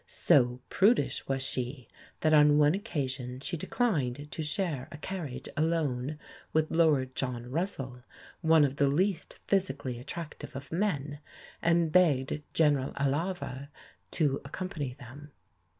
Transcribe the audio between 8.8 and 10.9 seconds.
least physically attractive of